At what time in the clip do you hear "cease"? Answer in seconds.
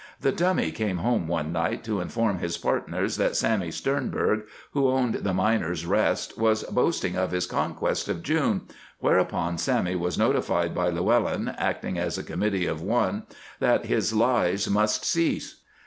15.05-15.57